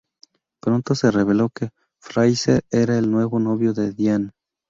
Pronto 0.63 0.95
se 0.95 1.11
reveló 1.11 1.49
que 1.49 1.69
Fraiser 2.01 2.63
era 2.71 2.97
el 2.97 3.11
nuevo 3.11 3.37
novio 3.37 3.71
de 3.75 3.91
Diane. 3.93 4.31